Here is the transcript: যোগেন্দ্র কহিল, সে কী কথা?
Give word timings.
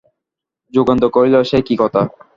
যোগেন্দ্র 0.73 1.05
কহিল, 1.15 1.35
সে 1.49 1.57
কী 1.67 1.75
কথা? 1.81 2.01